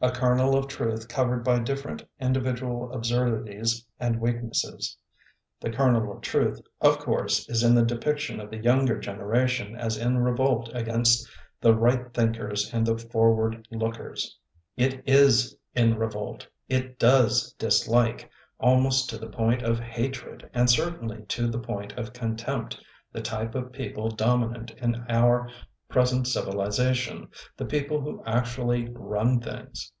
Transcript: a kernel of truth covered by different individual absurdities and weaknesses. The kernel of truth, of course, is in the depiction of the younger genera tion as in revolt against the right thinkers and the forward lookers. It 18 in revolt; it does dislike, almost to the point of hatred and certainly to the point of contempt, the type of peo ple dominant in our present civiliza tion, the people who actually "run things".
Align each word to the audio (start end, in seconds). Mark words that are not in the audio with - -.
a 0.00 0.10
kernel 0.10 0.54
of 0.54 0.68
truth 0.68 1.08
covered 1.08 1.42
by 1.42 1.58
different 1.58 2.02
individual 2.20 2.92
absurdities 2.92 3.86
and 3.98 4.20
weaknesses. 4.20 4.98
The 5.62 5.70
kernel 5.70 6.12
of 6.12 6.20
truth, 6.20 6.60
of 6.82 6.98
course, 6.98 7.48
is 7.48 7.62
in 7.62 7.74
the 7.74 7.84
depiction 7.86 8.38
of 8.38 8.50
the 8.50 8.58
younger 8.58 8.98
genera 8.98 9.46
tion 9.48 9.74
as 9.76 9.96
in 9.96 10.18
revolt 10.18 10.68
against 10.74 11.26
the 11.62 11.74
right 11.74 12.12
thinkers 12.12 12.70
and 12.74 12.84
the 12.84 12.98
forward 12.98 13.66
lookers. 13.70 14.36
It 14.76 15.02
18 15.06 15.34
in 15.74 15.98
revolt; 15.98 16.48
it 16.68 16.98
does 16.98 17.54
dislike, 17.54 18.28
almost 18.60 19.08
to 19.08 19.16
the 19.16 19.28
point 19.30 19.62
of 19.62 19.78
hatred 19.80 20.50
and 20.52 20.68
certainly 20.68 21.22
to 21.28 21.48
the 21.48 21.60
point 21.60 21.92
of 21.94 22.12
contempt, 22.12 22.78
the 23.10 23.22
type 23.22 23.54
of 23.54 23.72
peo 23.72 23.94
ple 23.94 24.10
dominant 24.10 24.70
in 24.72 25.06
our 25.08 25.48
present 25.88 26.26
civiliza 26.26 26.92
tion, 26.92 27.28
the 27.56 27.64
people 27.64 28.00
who 28.00 28.20
actually 28.26 28.88
"run 28.96 29.38
things". 29.40 29.92